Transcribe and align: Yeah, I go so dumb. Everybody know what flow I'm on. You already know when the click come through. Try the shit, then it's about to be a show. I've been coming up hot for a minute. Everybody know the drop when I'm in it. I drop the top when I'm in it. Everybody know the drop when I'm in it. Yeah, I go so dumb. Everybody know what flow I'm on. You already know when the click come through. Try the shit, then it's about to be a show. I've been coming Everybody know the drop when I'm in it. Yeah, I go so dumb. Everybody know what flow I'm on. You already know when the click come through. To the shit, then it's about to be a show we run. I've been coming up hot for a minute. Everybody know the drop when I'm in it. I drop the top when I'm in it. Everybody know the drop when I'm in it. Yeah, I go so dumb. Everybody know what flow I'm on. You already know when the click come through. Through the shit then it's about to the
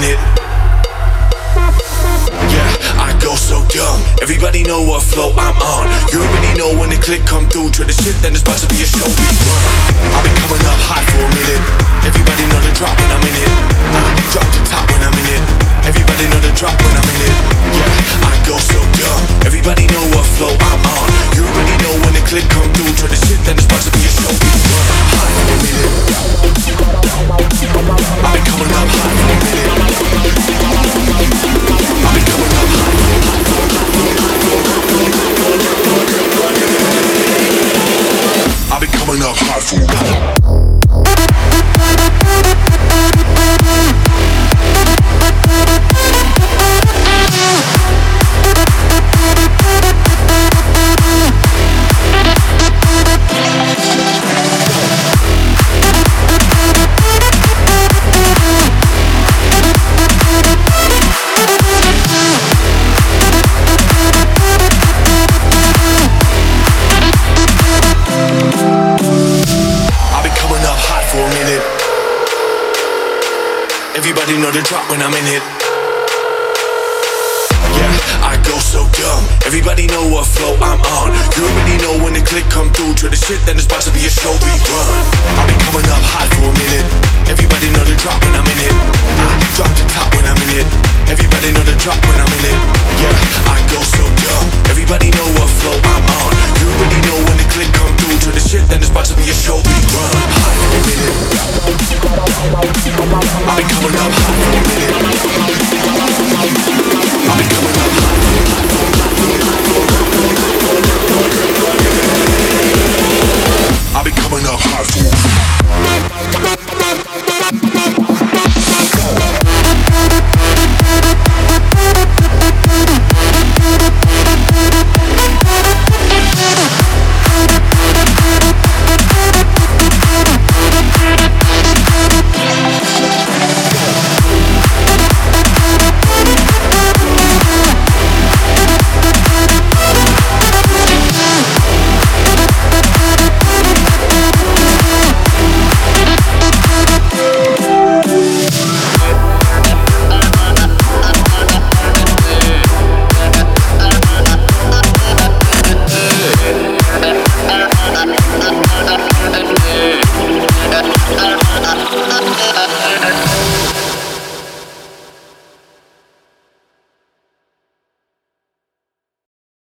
Yeah, 0.00 0.16
I 2.96 3.12
go 3.20 3.36
so 3.36 3.60
dumb. 3.68 4.00
Everybody 4.24 4.64
know 4.64 4.80
what 4.80 5.04
flow 5.04 5.28
I'm 5.36 5.52
on. 5.60 5.92
You 6.08 6.24
already 6.24 6.56
know 6.56 6.72
when 6.72 6.88
the 6.88 6.96
click 6.96 7.20
come 7.28 7.44
through. 7.52 7.68
Try 7.76 7.84
the 7.84 7.92
shit, 7.92 8.16
then 8.24 8.32
it's 8.32 8.40
about 8.40 8.56
to 8.64 8.68
be 8.72 8.80
a 8.80 8.88
show. 8.88 9.04
I've 9.04 10.24
been 10.24 10.32
coming 10.40 10.64
up 10.64 10.80
hot 10.88 11.04
for 11.04 11.20
a 11.20 11.28
minute. 11.36 11.60
Everybody 12.08 12.48
know 12.48 12.60
the 12.64 12.72
drop 12.80 12.96
when 12.96 13.12
I'm 13.12 13.20
in 13.28 13.36
it. 13.44 13.52
I 13.92 14.16
drop 14.32 14.48
the 14.48 14.64
top 14.72 14.88
when 14.88 15.04
I'm 15.04 15.12
in 15.20 15.26
it. 15.36 15.44
Everybody 15.84 16.24
know 16.32 16.40
the 16.40 16.52
drop 16.56 16.80
when 16.80 16.96
I'm 16.96 17.04
in 17.04 17.20
it. 17.20 17.36
Yeah, 17.76 18.24
I 18.24 18.40
go 18.48 18.56
so 18.56 18.80
dumb. 18.96 19.20
Everybody 19.44 19.84
know 19.92 20.04
what 20.16 20.24
flow 20.40 20.56
I'm 20.56 20.80
on. 20.80 21.08
You 21.36 21.44
already 21.44 21.76
know 21.84 21.92
when 22.08 22.16
the 22.16 22.24
click 22.24 22.48
come 22.48 22.72
through. 22.72 22.96
Try 22.96 23.12
the 23.12 23.20
shit, 23.20 23.36
then 23.44 23.60
it's 23.60 23.68
about 23.68 23.84
to 23.84 23.92
be 23.92 24.00
a 24.00 24.12
show. 24.16 24.59
I've 39.12 39.70
been 39.72 39.88
coming 39.88 40.39
Everybody 74.00 74.40
know 74.40 74.48
the 74.48 74.64
drop 74.64 74.88
when 74.88 75.04
I'm 75.04 75.12
in 75.12 75.28
it. 75.28 75.44
Yeah, 77.76 77.92
I 78.24 78.40
go 78.48 78.56
so 78.56 78.88
dumb. 78.96 79.28
Everybody 79.44 79.92
know 79.92 80.08
what 80.08 80.24
flow 80.24 80.56
I'm 80.56 80.80
on. 80.80 81.12
You 81.36 81.44
already 81.44 81.76
know 81.84 82.00
when 82.00 82.16
the 82.16 82.24
click 82.24 82.48
come 82.48 82.72
through. 82.72 82.96
To 83.04 83.12
the 83.12 83.20
shit, 83.20 83.44
then 83.44 83.60
it's 83.60 83.68
about 83.68 83.84
to 83.84 83.92
be 83.92 84.00
a 84.00 84.08
show 84.08 84.32
we 84.40 84.56
run. 84.56 84.88
I've 85.36 85.44
been 85.52 85.60
coming 85.68 85.84
up 85.92 86.00
hot 86.00 86.32
for 86.32 86.48
a 86.48 86.54
minute. 86.56 86.88
Everybody 87.28 87.68
know 87.76 87.84
the 87.84 87.92
drop 88.00 88.16
when 88.24 88.40
I'm 88.40 88.48
in 88.48 88.72
it. 88.72 88.72
I 88.72 89.36
drop 89.60 89.68
the 89.76 89.84
top 89.92 90.08
when 90.16 90.24
I'm 90.24 90.40
in 90.48 90.64
it. 90.64 90.68
Everybody 91.12 91.52
know 91.52 91.64
the 91.68 91.76
drop 91.76 92.00
when 92.08 92.24
I'm 92.24 92.32
in 92.40 92.56
it. 92.56 92.58
Yeah, 93.04 93.52
I 93.52 93.60
go 93.68 93.84
so 93.84 94.04
dumb. 94.24 94.46
Everybody 94.72 95.12
know 95.12 95.28
what 95.36 95.52
flow 95.60 95.76
I'm 95.76 96.08
on. 96.08 96.32
You 96.56 96.72
already 96.72 97.00
know 97.04 97.20
when 97.28 97.36
the 97.36 97.44
click 97.52 97.68
come 97.76 97.92
through. 98.00 98.16
Through 98.24 98.32
the 98.32 98.44
shit 98.48 98.64
then 98.72 98.80
it's 98.80 98.88
about 98.88 99.12
to 99.12 99.14
the 99.20 100.39